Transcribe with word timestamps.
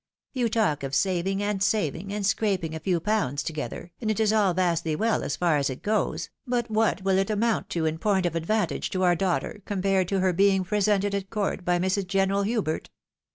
You 0.33 0.49
talk 0.49 0.81
of 0.81 0.95
saving 0.95 1.43
and 1.43 1.61
saving, 1.61 2.11
and 2.11 2.25
scraping 2.25 2.73
a 2.73 2.79
few 2.79 2.99
pounds 2.99 3.43
together, 3.43 3.91
and 4.01 4.09
it 4.09 4.19
is 4.19 4.33
all 4.33 4.55
vastly 4.55 4.95
well 4.95 5.21
as 5.21 5.35
far 5.35 5.57
as 5.57 5.69
it 5.69 5.83
goes, 5.83 6.31
but 6.47 6.71
what 6.71 7.03
wiU 7.03 7.19
it 7.19 7.29
aU 7.29 7.35
amount 7.35 7.69
to 7.69 7.85
in 7.85 7.99
point 7.99 8.25
of 8.25 8.35
advantage 8.35 8.89
to 8.89 9.03
our 9.03 9.13
daughter, 9.15 9.61
compared 9.65 10.07
to 10.07 10.19
her 10.19 10.33
being 10.33 10.63
presented 10.63 11.13
at 11.13 11.29
court 11.29 11.63
by 11.63 11.77
Mrs. 11.77 12.07
General 12.07 12.41
Hubert? 12.41 12.89